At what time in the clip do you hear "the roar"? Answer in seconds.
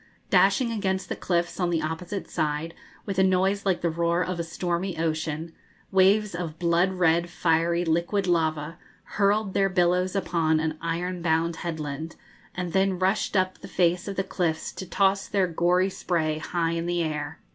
3.81-4.23